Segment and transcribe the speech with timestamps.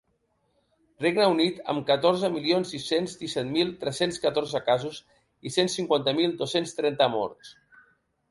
[1.01, 5.01] Regne Unit, amb catorze milions sis-cents disset mil tres-cents catorze casos
[5.49, 7.53] i cent cinquanta mil dos-cents trenta morts.